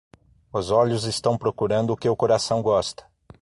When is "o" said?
1.93-1.95, 2.09-2.15